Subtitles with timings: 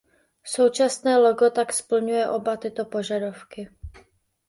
[0.45, 3.69] Současné logo tak splňuje oba tyto požadavky.